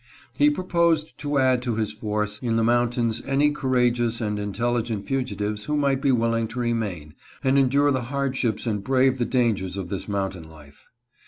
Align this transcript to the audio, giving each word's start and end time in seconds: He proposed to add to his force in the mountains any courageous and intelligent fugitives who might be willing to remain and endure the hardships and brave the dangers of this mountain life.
He 0.35 0.49
proposed 0.49 1.15
to 1.19 1.37
add 1.37 1.61
to 1.61 1.75
his 1.75 1.91
force 1.91 2.39
in 2.41 2.55
the 2.55 2.63
mountains 2.63 3.21
any 3.23 3.51
courageous 3.51 4.19
and 4.19 4.39
intelligent 4.39 5.05
fugitives 5.05 5.65
who 5.65 5.77
might 5.77 6.01
be 6.01 6.11
willing 6.11 6.47
to 6.47 6.59
remain 6.59 7.13
and 7.43 7.59
endure 7.59 7.91
the 7.91 8.01
hardships 8.09 8.65
and 8.65 8.83
brave 8.83 9.19
the 9.19 9.25
dangers 9.25 9.77
of 9.77 9.89
this 9.89 10.07
mountain 10.07 10.49
life. 10.49 10.87